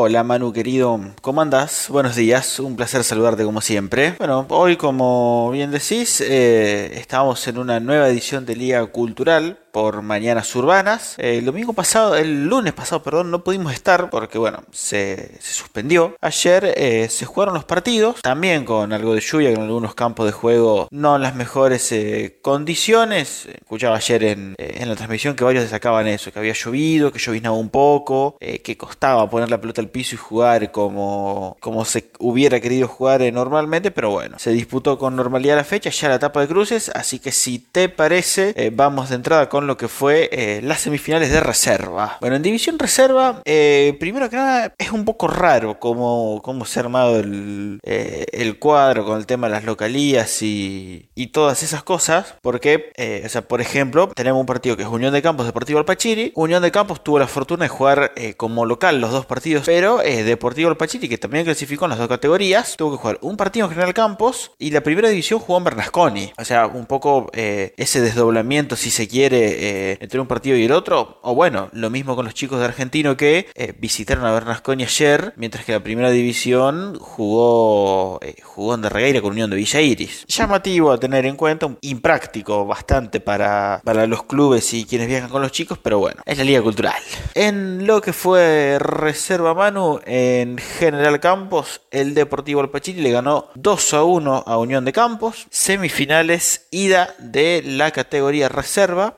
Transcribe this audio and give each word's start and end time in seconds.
Hola 0.00 0.22
Manu 0.22 0.52
querido, 0.52 1.00
¿cómo 1.22 1.40
andás? 1.40 1.88
Buenos 1.88 2.14
días, 2.14 2.60
un 2.60 2.76
placer 2.76 3.02
saludarte 3.02 3.42
como 3.42 3.60
siempre. 3.60 4.14
Bueno, 4.18 4.46
hoy 4.50 4.76
como 4.76 5.50
bien 5.50 5.72
decís, 5.72 6.20
eh, 6.20 7.00
estamos 7.00 7.48
en 7.48 7.58
una 7.58 7.80
nueva 7.80 8.08
edición 8.08 8.46
de 8.46 8.54
Liga 8.54 8.86
Cultural 8.86 9.58
por 9.78 10.02
Mañanas 10.02 10.56
Urbanas. 10.56 11.14
el 11.18 11.44
domingo 11.44 11.72
pasado, 11.72 12.16
el 12.16 12.46
lunes 12.48 12.72
pasado, 12.72 13.00
perdón, 13.00 13.30
no 13.30 13.44
pudimos 13.44 13.72
estar 13.72 14.10
porque, 14.10 14.36
bueno, 14.36 14.64
se, 14.72 15.38
suspendió. 15.40 16.16
Ayer 16.20 16.74
eh, 16.76 17.06
se 17.08 17.26
jugaron 17.26 17.54
los 17.54 17.64
partidos, 17.64 18.20
también 18.22 18.64
con 18.64 18.92
algo 18.92 19.14
de 19.14 19.20
lluvia, 19.20 19.54
con 19.54 19.62
algunos 19.62 19.94
campos 19.94 20.26
de 20.26 20.32
juego 20.32 20.88
no 20.90 21.14
en 21.14 21.22
las 21.22 21.36
mejores 21.36 21.92
eh, 21.92 22.38
condiciones. 22.42 23.46
Escuchaba 23.46 23.94
ayer 23.94 24.24
en, 24.24 24.56
eh, 24.58 24.78
en, 24.80 24.88
la 24.88 24.96
transmisión 24.96 25.36
que 25.36 25.44
varios 25.44 25.62
destacaban 25.62 26.08
eso, 26.08 26.32
que 26.32 26.40
había 26.40 26.54
llovido, 26.54 27.12
que 27.12 27.20
llovinaba 27.20 27.56
un 27.56 27.70
poco, 27.70 28.36
que 28.40 28.76
costaba 28.76 29.30
poner 29.30 29.48
la 29.48 29.60
pelota 29.60 29.80
al 29.80 29.90
piso 29.90 30.16
y 30.16 30.18
jugar 30.18 30.72
como, 30.72 31.56
como 31.60 31.84
se 31.84 32.10
hubiera 32.18 32.58
querido 32.58 32.88
jugar 32.88 33.20
normalmente, 33.32 33.92
pero 33.92 34.10
bueno, 34.10 34.40
se 34.40 34.50
disputó 34.50 34.98
con 34.98 35.14
normalidad 35.14 35.54
la 35.54 35.62
fecha, 35.62 35.90
ya 35.90 36.08
la 36.08 36.16
etapa 36.16 36.40
de 36.40 36.48
cruces, 36.48 36.90
así 36.92 37.20
que 37.20 37.30
si 37.30 37.60
te 37.60 37.88
parece, 37.88 38.72
vamos 38.74 39.10
de 39.10 39.14
entrada 39.14 39.48
con 39.48 39.67
lo 39.68 39.76
que 39.76 39.86
fue 39.86 40.28
eh, 40.32 40.60
las 40.62 40.80
semifinales 40.80 41.30
de 41.30 41.40
reserva. 41.40 42.16
Bueno, 42.20 42.36
en 42.36 42.42
división 42.42 42.78
reserva, 42.78 43.42
eh, 43.44 43.96
primero 44.00 44.28
que 44.28 44.36
nada, 44.36 44.74
es 44.78 44.90
un 44.90 45.04
poco 45.04 45.28
raro 45.28 45.78
cómo, 45.78 46.40
cómo 46.42 46.64
se 46.64 46.80
ha 46.80 46.82
armado 46.82 47.20
el, 47.20 47.78
eh, 47.84 48.26
el 48.32 48.58
cuadro 48.58 49.04
con 49.04 49.18
el 49.18 49.26
tema 49.26 49.46
de 49.46 49.52
las 49.52 49.64
localías 49.64 50.42
y, 50.42 51.10
y 51.14 51.28
todas 51.28 51.62
esas 51.62 51.82
cosas, 51.82 52.34
porque, 52.42 52.92
o 53.24 53.28
sea, 53.28 53.42
por 53.42 53.60
ejemplo, 53.60 54.08
tenemos 54.08 54.40
un 54.40 54.46
partido 54.46 54.76
que 54.76 54.82
es 54.82 54.88
Unión 54.88 55.12
de 55.12 55.22
Campos 55.22 55.46
Deportivo 55.46 55.78
Alpachiri. 55.78 56.32
Unión 56.34 56.62
de 56.62 56.72
Campos 56.72 57.04
tuvo 57.04 57.18
la 57.18 57.28
fortuna 57.28 57.64
de 57.64 57.68
jugar 57.68 58.12
como 58.36 58.64
local 58.64 59.00
los 59.00 59.12
dos 59.12 59.26
partidos, 59.26 59.64
pero 59.66 59.98
Deportivo 59.98 60.70
Alpachiri, 60.70 61.08
que 61.08 61.18
también 61.18 61.44
clasificó 61.44 61.84
en 61.84 61.90
las 61.90 61.98
dos 61.98 62.08
categorías, 62.08 62.76
tuvo 62.76 62.92
que 62.92 62.96
jugar 62.96 63.18
un 63.20 63.36
partido 63.36 63.66
en 63.66 63.72
General 63.72 63.92
Campos 63.92 64.52
y 64.58 64.70
la 64.70 64.80
primera 64.80 65.10
división 65.10 65.40
jugó 65.40 65.58
en 65.58 65.64
Bernasconi. 65.64 66.32
O 66.38 66.44
sea, 66.44 66.66
un 66.66 66.86
poco 66.86 67.30
ese 67.34 68.00
desdoblamiento, 68.00 68.74
si 68.76 68.90
se 68.90 69.06
quiere, 69.06 69.47
eh, 69.50 69.98
entre 70.00 70.20
un 70.20 70.26
partido 70.26 70.56
y 70.56 70.64
el 70.64 70.72
otro. 70.72 71.18
O 71.22 71.34
bueno, 71.34 71.68
lo 71.72 71.90
mismo 71.90 72.16
con 72.16 72.24
los 72.24 72.34
chicos 72.34 72.58
de 72.58 72.66
Argentino 72.66 73.16
que 73.16 73.46
eh, 73.54 73.74
visitaron 73.78 74.24
a 74.24 74.32
Bernasconi 74.32 74.84
ayer, 74.84 75.32
mientras 75.36 75.64
que 75.64 75.72
la 75.72 75.80
primera 75.80 76.10
división 76.10 76.98
jugó, 76.98 78.18
eh, 78.22 78.36
jugó 78.42 78.74
en 78.74 78.82
con 79.20 79.32
Unión 79.32 79.50
de 79.50 79.56
Villa 79.56 79.80
Iris. 79.80 80.24
Llamativo 80.26 80.90
a 80.92 80.98
tener 80.98 81.26
en 81.26 81.36
cuenta, 81.36 81.68
impráctico 81.80 82.66
bastante 82.66 83.20
para, 83.20 83.80
para 83.84 84.06
los 84.06 84.24
clubes 84.24 84.72
y 84.74 84.84
quienes 84.84 85.08
viajan 85.08 85.30
con 85.30 85.42
los 85.42 85.52
chicos, 85.52 85.78
pero 85.82 85.98
bueno, 85.98 86.22
es 86.24 86.38
la 86.38 86.44
liga 86.44 86.62
cultural. 86.62 87.00
En 87.34 87.86
lo 87.86 88.00
que 88.00 88.12
fue 88.12 88.78
Reserva 88.78 89.54
Manu, 89.54 90.00
en 90.06 90.58
General 90.58 91.20
Campos, 91.20 91.82
el 91.90 92.14
Deportivo 92.14 92.60
Alpachiri 92.60 93.00
le 93.00 93.10
ganó 93.10 93.48
2 93.54 93.94
a 93.94 94.02
1 94.04 94.44
a 94.46 94.58
Unión 94.58 94.84
de 94.84 94.92
Campos. 94.92 95.46
Semifinales, 95.50 96.66
ida 96.70 97.14
de 97.18 97.62
la 97.64 97.90
categoría 97.90 98.48
Reserva. 98.48 99.14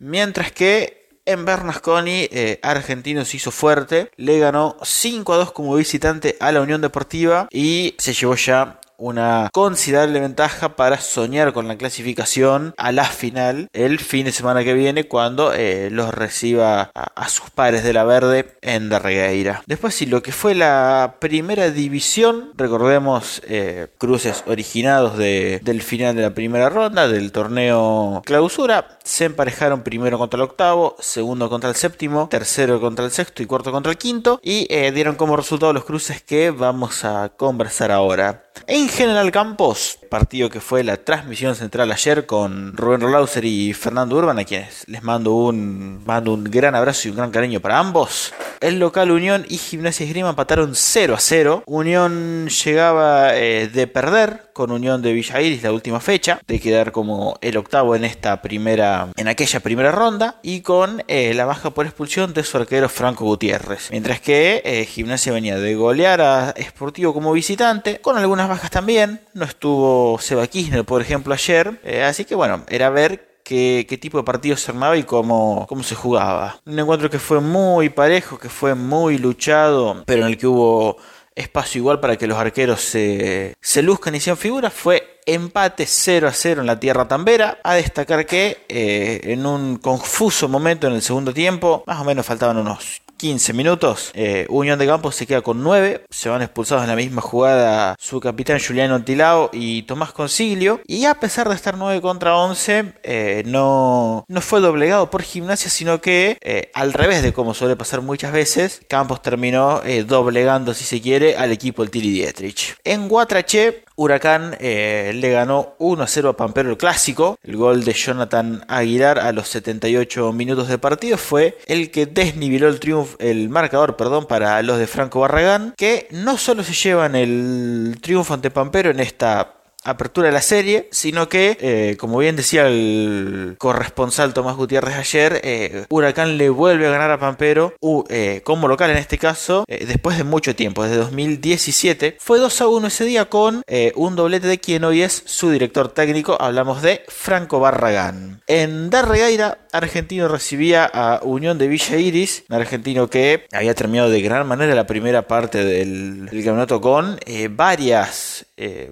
Que 0.54 1.08
en 1.24 1.44
Bernasconi, 1.44 2.28
eh, 2.30 2.60
Argentino 2.62 3.24
se 3.24 3.38
hizo 3.38 3.50
fuerte, 3.50 4.10
le 4.16 4.38
ganó 4.38 4.76
5 4.82 5.32
a 5.32 5.36
2 5.36 5.52
como 5.52 5.74
visitante 5.74 6.36
a 6.40 6.52
la 6.52 6.60
Unión 6.60 6.82
Deportiva 6.82 7.48
y 7.50 7.94
se 7.98 8.12
llevó 8.12 8.34
ya 8.34 8.80
una 9.00 9.48
considerable 9.52 10.20
ventaja 10.20 10.76
para 10.76 11.00
soñar 11.00 11.52
con 11.52 11.66
la 11.66 11.76
clasificación 11.76 12.74
a 12.76 12.92
la 12.92 13.04
final 13.04 13.68
el 13.72 13.98
fin 13.98 14.26
de 14.26 14.32
semana 14.32 14.62
que 14.62 14.74
viene 14.74 15.04
cuando 15.04 15.52
eh, 15.54 15.88
los 15.90 16.12
reciba 16.14 16.90
a, 16.94 17.28
sus 17.28 17.50
pares 17.50 17.82
de 17.82 17.92
la 17.92 18.04
verde 18.04 18.54
en 18.60 18.88
Darregueira. 18.88 19.62
Después 19.66 19.94
si 19.94 20.06
lo 20.06 20.22
que 20.22 20.32
fue 20.32 20.54
la 20.54 21.16
primera 21.18 21.70
división, 21.70 22.52
recordemos 22.56 23.40
eh, 23.46 23.88
cruces 23.98 24.44
originados 24.46 25.16
del 25.16 25.82
final 25.82 26.14
de 26.14 26.22
la 26.22 26.34
primera 26.34 26.68
ronda 26.68 27.08
del 27.08 27.32
torneo 27.32 28.22
clausura, 28.26 28.98
se 29.10 29.24
emparejaron 29.24 29.82
primero 29.82 30.18
contra 30.18 30.36
el 30.38 30.44
octavo, 30.44 30.94
segundo 31.00 31.50
contra 31.50 31.68
el 31.68 31.74
séptimo, 31.74 32.28
tercero 32.28 32.80
contra 32.80 33.04
el 33.04 33.10
sexto 33.10 33.42
y 33.42 33.46
cuarto 33.46 33.72
contra 33.72 33.90
el 33.90 33.98
quinto 33.98 34.38
y 34.40 34.68
eh, 34.70 34.92
dieron 34.92 35.16
como 35.16 35.36
resultado 35.36 35.72
los 35.72 35.84
cruces 35.84 36.22
que 36.22 36.52
vamos 36.52 37.04
a 37.04 37.30
conversar 37.30 37.90
ahora. 37.90 38.44
En 38.68 38.88
General 38.88 39.32
Campos, 39.32 39.98
partido 40.10 40.50
que 40.50 40.60
fue 40.60 40.84
la 40.84 40.98
transmisión 40.98 41.54
central 41.54 41.90
ayer 41.90 42.26
con 42.26 42.76
Rubén 42.76 43.00
Rolauser 43.00 43.44
y 43.46 43.72
Fernando 43.72 44.16
Urban, 44.16 44.38
a 44.38 44.44
quienes 44.44 44.84
les 44.88 45.02
mando 45.02 45.32
un, 45.32 46.04
mando 46.04 46.34
un 46.34 46.44
gran 46.44 46.74
abrazo 46.74 47.08
y 47.08 47.12
un 47.12 47.16
gran 47.16 47.30
cariño 47.30 47.60
para 47.60 47.78
ambos. 47.78 48.34
El 48.60 48.78
local 48.78 49.10
Unión 49.10 49.46
y 49.48 49.56
Gimnasia 49.56 50.04
Esgrima 50.04 50.28
empataron 50.28 50.72
0 50.74 51.14
a 51.14 51.20
0. 51.20 51.62
Unión 51.64 52.48
llegaba 52.48 53.34
eh, 53.34 53.68
de 53.68 53.86
perder 53.86 54.50
con 54.52 54.70
Unión 54.70 55.00
de 55.00 55.14
Villa 55.14 55.40
Iris 55.40 55.62
la 55.62 55.72
última 55.72 56.00
fecha, 56.00 56.38
de 56.46 56.60
quedar 56.60 56.92
como 56.92 57.38
el 57.40 57.56
octavo 57.56 57.96
en 57.96 58.04
esta 58.04 58.42
primera, 58.42 59.08
en 59.16 59.28
aquella 59.28 59.60
primera 59.60 59.92
ronda, 59.92 60.38
y 60.42 60.60
con 60.60 61.02
eh, 61.08 61.32
la 61.32 61.46
baja 61.46 61.70
por 61.70 61.86
expulsión 61.86 62.34
de 62.34 62.44
su 62.44 62.58
arquero 62.58 62.90
Franco 62.90 63.24
Gutiérrez. 63.24 63.88
Mientras 63.90 64.20
que 64.20 64.60
eh, 64.64 64.84
Gimnasia 64.84 65.32
venía 65.32 65.56
de 65.56 65.74
golear 65.74 66.20
a 66.20 66.54
Sportivo 66.60 67.14
como 67.14 67.32
visitante, 67.32 68.00
con 68.00 68.18
algunas 68.18 68.48
bajas 68.48 68.70
también. 68.70 69.20
No 69.32 69.44
estuvo 69.46 69.99
Seba 70.20 70.46
Kirchner, 70.46 70.84
por 70.84 71.02
ejemplo, 71.02 71.34
ayer. 71.34 71.80
así 72.04 72.24
que 72.24 72.34
bueno, 72.34 72.64
era 72.68 72.90
ver 72.90 73.30
qué, 73.44 73.98
tipo 74.00 74.18
de 74.18 74.24
partido 74.24 74.56
se 74.56 74.70
armaba 74.70 74.96
y 74.96 75.02
cómo, 75.02 75.66
cómo 75.68 75.82
se 75.82 75.94
jugaba. 75.94 76.60
Un 76.64 76.78
encuentro 76.78 77.10
que 77.10 77.18
fue 77.18 77.40
muy 77.40 77.88
parejo, 77.88 78.38
que 78.38 78.48
fue 78.48 78.74
muy 78.74 79.18
luchado, 79.18 80.04
pero 80.06 80.22
en 80.22 80.28
el 80.28 80.38
que 80.38 80.46
hubo 80.46 80.96
espacio 81.34 81.78
igual 81.78 82.00
para 82.00 82.16
que 82.16 82.26
los 82.26 82.38
arqueros 82.38 82.80
se, 82.80 83.54
se 83.60 83.82
luzcan 83.82 84.14
y 84.14 84.20
sean 84.20 84.36
figuras, 84.36 84.72
fue 84.72 85.20
empate 85.26 85.86
0 85.86 86.28
a 86.28 86.32
0 86.32 86.60
en 86.60 86.66
la 86.66 86.78
tierra 86.78 87.08
tambera. 87.08 87.58
A 87.64 87.74
destacar 87.74 88.26
que 88.26 88.64
eh, 88.68 89.20
en 89.24 89.46
un 89.46 89.76
confuso 89.76 90.48
momento 90.48 90.86
en 90.86 90.94
el 90.94 91.02
segundo 91.02 91.32
tiempo, 91.32 91.84
más 91.86 92.00
o 92.00 92.04
menos 92.04 92.26
faltaban 92.26 92.58
unos 92.58 93.02
15 93.20 93.52
minutos. 93.52 94.10
Eh, 94.14 94.46
Unión 94.48 94.78
de 94.78 94.86
Campos 94.86 95.14
se 95.14 95.26
queda 95.26 95.42
con 95.42 95.62
9. 95.62 96.06
Se 96.08 96.30
van 96.30 96.40
expulsados 96.40 96.84
en 96.84 96.88
la 96.88 96.96
misma 96.96 97.20
jugada 97.20 97.94
su 97.98 98.18
capitán 98.18 98.58
Juliano 98.58 99.04
Tilao 99.04 99.50
y 99.52 99.82
Tomás 99.82 100.12
Consiglio. 100.12 100.80
Y 100.86 101.04
a 101.04 101.20
pesar 101.20 101.46
de 101.50 101.54
estar 101.54 101.76
9 101.76 102.00
contra 102.00 102.34
11, 102.34 102.94
eh, 103.02 103.42
no, 103.44 104.24
no 104.26 104.40
fue 104.40 104.60
doblegado 104.60 105.10
por 105.10 105.22
gimnasia, 105.22 105.70
sino 105.70 106.00
que 106.00 106.38
eh, 106.40 106.70
al 106.72 106.94
revés 106.94 107.22
de 107.22 107.34
como 107.34 107.52
suele 107.52 107.76
pasar 107.76 108.00
muchas 108.00 108.32
veces, 108.32 108.80
Campos 108.88 109.20
terminó 109.20 109.82
doblegando, 110.06 110.72
si 110.72 110.84
se 110.84 111.02
quiere, 111.02 111.36
al 111.36 111.52
equipo 111.52 111.82
del 111.82 111.90
Tilly 111.90 112.12
Dietrich. 112.12 112.76
En 112.84 113.06
Guatrache, 113.06 113.84
Huracán 113.96 114.56
le 114.58 115.30
ganó 115.30 115.74
1 115.78 116.02
a 116.02 116.06
0 116.06 116.30
a 116.30 116.36
Pampero 116.36 116.70
el 116.70 116.78
clásico. 116.78 117.38
El 117.42 117.58
gol 117.58 117.84
de 117.84 117.92
Jonathan 117.92 118.64
Aguilar 118.66 119.18
a 119.18 119.32
los 119.32 119.48
78 119.48 120.32
minutos 120.32 120.68
de 120.68 120.78
partido 120.78 121.18
fue 121.18 121.58
el 121.66 121.90
que 121.90 122.06
desniveló 122.06 122.68
el 122.68 122.80
triunfo, 122.80 123.09
el 123.18 123.48
marcador, 123.48 123.96
perdón, 123.96 124.26
para 124.26 124.62
los 124.62 124.78
de 124.78 124.86
Franco 124.86 125.20
Barragán, 125.20 125.74
que 125.76 126.08
no 126.10 126.38
solo 126.38 126.62
se 126.62 126.72
llevan 126.72 127.14
el 127.14 127.98
triunfo 128.00 128.34
ante 128.34 128.50
Pampero 128.50 128.90
en 128.90 129.00
esta 129.00 129.59
apertura 129.84 130.28
de 130.28 130.32
la 130.32 130.42
serie, 130.42 130.88
sino 130.90 131.28
que, 131.28 131.56
eh, 131.60 131.96
como 131.98 132.18
bien 132.18 132.36
decía 132.36 132.66
el 132.66 133.54
corresponsal 133.58 134.34
Tomás 134.34 134.56
Gutiérrez 134.56 134.96
ayer, 134.96 135.40
eh, 135.42 135.86
Huracán 135.88 136.36
le 136.36 136.50
vuelve 136.50 136.86
a 136.86 136.90
ganar 136.90 137.10
a 137.10 137.18
Pampero 137.18 137.74
eh, 138.08 138.42
como 138.44 138.68
local 138.68 138.90
en 138.90 138.98
este 138.98 139.18
caso, 139.18 139.64
después 139.66 140.18
de 140.18 140.24
mucho 140.24 140.54
tiempo, 140.54 140.82
desde 140.82 140.96
2017. 140.96 142.16
Fue 142.18 142.38
2 142.38 142.60
a 142.60 142.68
1 142.68 142.86
ese 142.86 143.04
día 143.04 143.26
con 143.26 143.62
un 143.94 144.16
doblete 144.16 144.46
de 144.46 144.58
quien 144.58 144.84
hoy 144.84 145.02
es 145.02 145.22
su 145.26 145.50
director 145.50 145.88
técnico, 145.88 146.36
hablamos 146.40 146.82
de 146.82 147.02
Franco 147.08 147.60
Barragán. 147.60 148.42
En 148.46 148.90
Darregaira, 148.90 149.58
Argentino 149.72 150.28
recibía 150.28 150.84
a 150.84 151.20
Unión 151.22 151.58
de 151.58 151.68
Villa 151.68 151.96
Iris, 151.96 152.44
un 152.48 152.56
argentino 152.56 153.08
que 153.08 153.46
había 153.52 153.74
terminado 153.74 154.10
de 154.10 154.20
gran 154.20 154.46
manera 154.46 154.74
la 154.74 154.86
primera 154.86 155.26
parte 155.26 155.64
del, 155.64 156.28
campeonato 156.30 156.80
con 156.80 157.18
varias, 157.50 158.46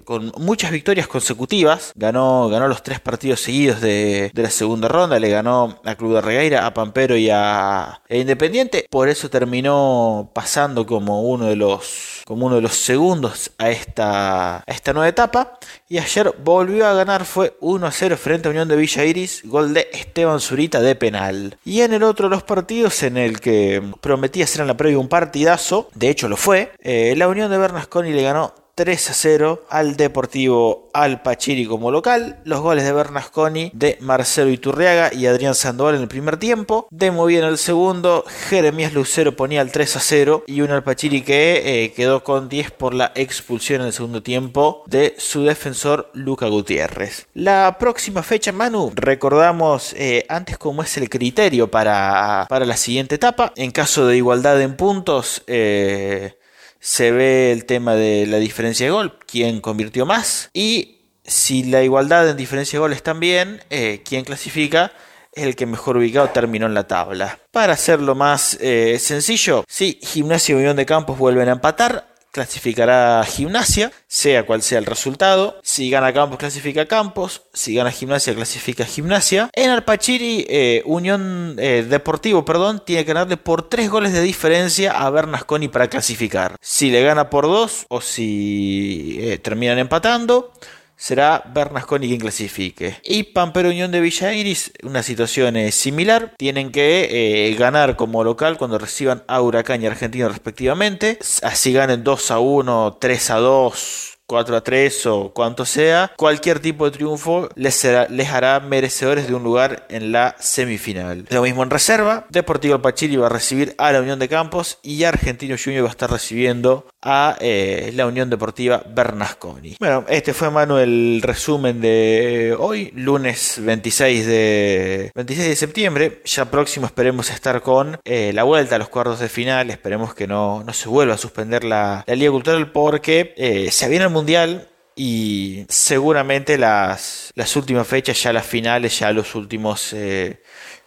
con 0.05 0.31
muchas 0.37 0.71
victorias 0.71 0.78
victorias 0.79 1.07
consecutivas. 1.07 1.91
Ganó, 1.93 2.47
ganó 2.47 2.69
los 2.69 2.83
tres 2.83 3.01
partidos 3.01 3.41
seguidos 3.41 3.81
de, 3.81 4.31
la 4.33 4.49
segunda 4.49 4.87
ronda. 4.87 5.19
Le 5.19 5.29
ganó 5.29 5.81
a 5.83 5.95
Club 5.95 6.13
de 6.13 6.21
Regueira, 6.21 6.65
a 6.65 6.73
Pampero 6.73 7.17
y 7.17 7.29
a, 7.29 8.01
Independiente. 8.09 8.85
Por 8.89 9.09
eso 9.09 9.29
terminó 9.29 10.31
pasando 10.33 10.85
como 10.85 11.23
uno 11.23 11.47
de 11.47 11.57
los, 11.57 12.21
como 12.25 12.45
uno 12.45 12.55
de 12.55 12.61
los 12.61 12.77
segundos 12.77 13.51
a 13.57 13.69
esta, 13.69 14.59
a 14.59 14.63
esta 14.67 14.93
nueva 14.93 15.09
etapa. 15.09 15.59
Y 15.89 15.97
ayer 15.97 16.33
volvió 16.43 16.87
a 16.87 16.93
ganar, 16.93 17.25
fue 17.25 17.57
1 17.59 17.85
a 17.85 17.91
0 17.91 18.15
frente 18.15 18.47
a 18.47 18.51
Unión 18.51 18.69
de 18.69 18.77
Villa 18.77 19.03
Iris, 19.03 19.41
gol 19.43 19.73
de 19.73 19.89
Esteban 19.91 20.39
Zurita 20.39 20.79
de 20.79 20.95
penal. 20.95 21.57
Y 21.65 21.81
en 21.81 21.91
el 21.91 22.03
otro 22.03 22.29
de 22.29 22.35
los 22.35 22.43
partidos, 22.43 23.03
en 23.03 23.17
el 23.17 23.41
que 23.41 23.83
prometía 23.99 24.47
ser 24.47 24.61
en 24.61 24.67
la 24.67 24.77
previa 24.77 24.97
un 24.97 25.09
partidazo, 25.09 25.89
de 25.93 26.09
hecho 26.09 26.29
lo 26.29 26.37
fue, 26.37 26.71
eh, 26.79 27.15
la 27.17 27.27
Unión 27.27 27.51
de 27.51 27.57
Bernasconi 27.57 28.13
le 28.13 28.23
ganó 28.23 28.53
3 28.79 29.09
a 29.09 29.13
0 29.13 29.65
al 29.69 29.97
Deportivo 29.97 30.87
Alpachiri 30.93 31.65
como 31.65 31.91
local. 31.91 32.39
Los 32.45 32.61
goles 32.61 32.85
de 32.85 32.93
Bernasconi, 32.93 33.71
de 33.73 33.97
Marcelo 33.99 34.49
Iturriaga 34.49 35.13
y 35.13 35.25
Adrián 35.25 35.53
Sandoval 35.53 35.95
en 35.95 36.03
el 36.03 36.07
primer 36.07 36.37
tiempo. 36.37 36.87
De 36.89 37.11
muy 37.11 37.33
bien 37.33 37.43
el 37.43 37.57
segundo. 37.57 38.23
Jeremías 38.47 38.93
Lucero 38.93 39.35
ponía 39.35 39.59
el 39.59 39.73
3 39.73 39.97
a 39.97 39.99
0 39.99 40.43
y 40.47 40.61
un 40.61 40.71
Alpachiri 40.71 41.23
que 41.23 41.83
eh, 41.83 41.91
quedó 41.91 42.23
con 42.23 42.47
10 42.47 42.71
por 42.71 42.93
la 42.93 43.11
expulsión 43.15 43.81
en 43.81 43.87
el 43.87 43.93
segundo 43.93 44.23
tiempo 44.23 44.85
de 44.87 45.13
su 45.17 45.43
defensor 45.43 46.09
Luca 46.13 46.47
Gutiérrez. 46.47 47.27
La 47.33 47.75
próxima 47.81 48.23
fecha, 48.23 48.53
Manu, 48.53 48.93
recordamos 48.95 49.93
eh, 49.97 50.25
antes 50.29 50.57
cómo 50.57 50.83
es 50.83 50.95
el 50.95 51.09
criterio 51.09 51.69
para, 51.69 52.45
para 52.47 52.65
la 52.65 52.77
siguiente 52.77 53.15
etapa. 53.15 53.51
En 53.57 53.71
caso 53.71 54.07
de 54.07 54.15
igualdad 54.15 54.61
en 54.61 54.77
puntos, 54.77 55.43
eh, 55.47 56.38
se 56.79 57.11
ve 57.11 57.51
el 57.51 57.65
tema 57.65 57.95
de 57.95 58.25
la 58.25 58.37
diferencia 58.37 58.85
de 58.85 58.91
gol, 58.91 59.19
quién 59.25 59.61
convirtió 59.61 60.05
más. 60.05 60.49
Y 60.53 60.99
si 61.23 61.63
la 61.63 61.83
igualdad 61.83 62.29
en 62.29 62.37
diferencia 62.37 62.77
de 62.77 62.81
goles 62.81 63.03
también, 63.03 63.61
eh, 63.69 64.01
quién 64.03 64.23
clasifica 64.23 64.91
es 65.33 65.43
el 65.43 65.55
que 65.55 65.65
mejor 65.65 65.97
ubicado 65.97 66.29
terminó 66.29 66.65
en 66.65 66.73
la 66.73 66.87
tabla. 66.87 67.39
Para 67.51 67.73
hacerlo 67.73 68.15
más 68.15 68.57
eh, 68.61 68.97
sencillo, 68.99 69.63
si 69.67 69.99
Gimnasia 70.01 70.53
y 70.53 70.57
Unión 70.57 70.75
de 70.75 70.85
Campos 70.85 71.17
vuelven 71.17 71.49
a 71.49 71.53
empatar, 71.53 72.08
clasificará 72.31 73.23
Gimnasia, 73.25 73.91
sea 74.07 74.45
cual 74.45 74.61
sea 74.61 74.79
el 74.79 74.85
resultado. 74.85 75.59
Si 75.63 75.89
gana 75.89 76.13
Campos, 76.13 76.37
clasifica 76.37 76.85
Campos. 76.85 77.43
Si 77.53 77.75
gana 77.75 77.91
Gimnasia, 77.91 78.35
clasifica 78.35 78.85
Gimnasia. 78.85 79.49
En 79.53 79.69
Alpachiri, 79.69 80.45
eh, 80.49 80.81
Unión 80.85 81.55
eh, 81.59 81.85
Deportivo, 81.87 82.45
perdón, 82.45 82.83
tiene 82.85 83.05
que 83.05 83.13
ganarle 83.13 83.37
por 83.37 83.69
3 83.69 83.89
goles 83.89 84.13
de 84.13 84.21
diferencia 84.21 84.91
a 84.91 85.09
Bernasconi 85.09 85.67
para 85.67 85.87
clasificar. 85.87 86.55
Si 86.61 86.91
le 86.91 87.03
gana 87.03 87.29
por 87.29 87.45
2 87.45 87.85
o 87.89 88.01
si 88.01 89.17
eh, 89.21 89.37
terminan 89.39 89.79
empatando, 89.79 90.53
será 90.99 91.41
Bernasconi 91.51 92.07
quien 92.07 92.19
clasifique. 92.19 92.97
Y 93.03 93.23
Pampero 93.23 93.69
Unión 93.69 93.91
de 93.91 94.01
Villa 94.01 94.33
Iris, 94.33 94.71
una 94.83 95.01
situación 95.01 95.55
eh, 95.55 95.71
similar. 95.71 96.33
Tienen 96.37 96.71
que 96.71 97.07
eh, 97.49 97.55
ganar 97.55 97.95
como 97.95 98.23
local 98.23 98.57
cuando 98.57 98.77
reciban 98.77 99.23
a 99.27 99.41
Huracán 99.41 99.81
y 99.81 99.87
Argentina 99.87 100.27
respectivamente. 100.27 101.17
Así 101.41 101.73
ganen 101.73 102.03
2 102.03 102.31
a 102.31 102.39
1, 102.39 102.97
3 102.99 103.29
a 103.31 103.35
2. 103.37 104.05
4 104.29 104.57
a 104.57 104.61
3 104.61 105.05
o 105.07 105.33
cuanto 105.33 105.65
sea, 105.65 106.11
cualquier 106.15 106.59
tipo 106.59 106.85
de 106.85 106.91
triunfo 106.91 107.49
les, 107.55 107.83
hará 107.83 108.59
merecedores 108.59 109.27
de 109.27 109.33
un 109.33 109.43
lugar 109.43 109.87
en 109.89 110.11
la 110.11 110.35
semifinal. 110.39 111.25
Lo 111.31 111.41
mismo 111.41 111.63
en 111.63 111.71
reserva, 111.71 112.27
Deportivo 112.29 112.75
Alpachiri 112.75 113.15
va 113.15 113.25
a 113.25 113.29
recibir 113.29 113.73
a 113.79 113.91
la 113.91 114.01
Unión 114.01 114.19
de 114.19 114.29
Campos 114.29 114.77
y 114.83 115.03
Argentino 115.03 115.55
Junior 115.61 115.83
va 115.83 115.87
a 115.87 115.91
estar 115.91 116.11
recibiendo 116.11 116.85
a 117.01 117.37
eh, 117.39 117.91
la 117.95 118.05
Unión 118.07 118.29
Deportiva 118.29 118.83
Bernasconi. 118.85 119.77
Bueno, 119.79 120.05
este 120.09 120.33
fue 120.33 120.49
Manuel 120.49 120.79
el 120.89 121.21
resumen 121.21 121.81
de 121.81 122.55
hoy, 122.57 122.91
lunes 122.95 123.59
26 123.61 124.25
de, 124.25 125.11
26 125.15 125.47
de 125.47 125.55
septiembre. 125.55 126.21
Ya 126.25 126.45
próximo 126.45 126.85
esperemos 126.85 127.29
estar 127.29 127.61
con 127.61 127.99
eh, 128.03 128.31
la 128.33 128.43
vuelta 128.43 128.75
a 128.75 128.79
los 128.79 128.89
cuartos 128.89 129.19
de 129.19 129.29
final. 129.29 129.69
Esperemos 129.69 130.13
que 130.13 130.27
no, 130.27 130.63
no 130.63 130.73
se 130.73 130.89
vuelva 130.89 131.13
a 131.13 131.17
suspender 131.17 131.63
la, 131.63 132.03
la 132.05 132.15
Liga 132.15 132.31
Cultural 132.31 132.71
porque 132.71 133.33
eh, 133.37 133.71
se 133.71 133.87
viene 133.87 134.05
el 134.05 134.11
mundial 134.11 134.67
y 134.95 135.65
seguramente 135.69 136.57
las, 136.57 137.31
las 137.35 137.55
últimas 137.55 137.87
fechas, 137.87 138.21
ya 138.21 138.33
las 138.33 138.45
finales, 138.45 138.99
ya 138.99 139.13
los 139.13 139.33
últimos 139.35 139.95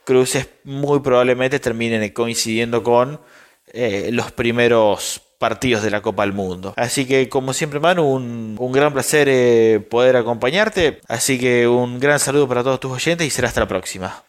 cruces, 0.05 0.49
muy 0.65 1.00
probablemente 1.00 1.58
terminen 1.58 2.06
coincidiendo 2.11 2.82
con 2.82 3.23
los 3.73 4.32
primeros 4.32 5.23
partidos 5.43 5.83
de 5.83 5.91
la 5.91 6.03
Copa 6.03 6.23
del 6.23 6.33
Mundo. 6.33 6.73
Así 6.77 7.05
que 7.05 7.29
como 7.29 7.53
siempre 7.53 7.81
Manu, 7.81 8.05
un, 8.05 8.73
gran 8.73 8.93
placer 8.93 9.27
eh, 9.29 9.85
poder 9.91 10.15
acompañarte. 10.15 11.00
Así 11.09 11.37
que 11.37 11.67
un 11.67 11.99
gran 11.99 12.21
saludo 12.21 12.47
para 12.47 12.62
todos 12.62 12.79
tus 12.79 12.93
oyentes 12.93 13.27
y 13.27 13.31
será 13.31 13.49
hasta 13.49 13.59
la 13.59 13.67
próxima. 13.67 14.23